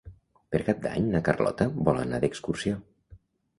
Per 0.55 0.61
Cap 0.69 0.79
d'Any 0.85 1.11
na 1.17 1.21
Carlota 1.29 1.69
vol 1.91 2.01
anar 2.07 2.23
d'excursió. 2.25 2.83